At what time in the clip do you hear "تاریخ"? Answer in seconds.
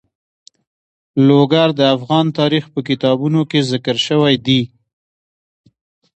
2.39-2.65